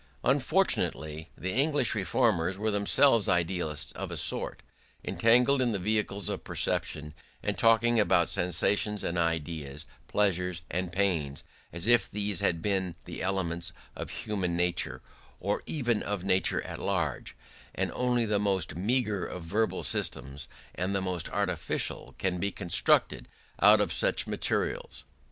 [0.23, 4.63] Unfortunately the English reformers were themselves idealists of a sort,
[5.05, 11.43] entangled in the vehicles of perception, and talking about sensations and ideas, pleasures and pains,
[11.71, 15.03] as if these had been the elements of human nature,
[15.39, 17.37] or even of nature at large:
[17.75, 23.27] and only the most meagre of verbal systems, and the most artificial, can be constructed
[23.61, 25.03] out of such materials.